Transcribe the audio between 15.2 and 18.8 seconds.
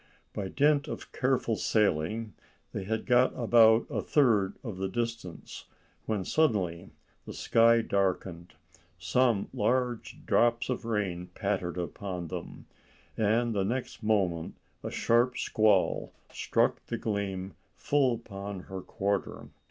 squall struck the Gleam full upon